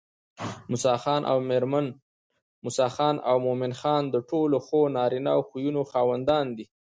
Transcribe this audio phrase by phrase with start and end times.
[2.63, 6.65] موسى خان او مومن خان د ټولو ښو نارينه خويونو خاوندان دي